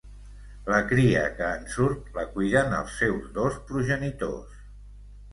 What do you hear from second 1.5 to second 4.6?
en surt la cuiden els seus dos progenitors.